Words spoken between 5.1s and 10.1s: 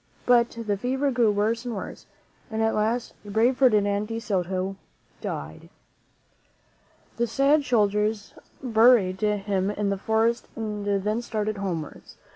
died. The sad soldiers buried him in the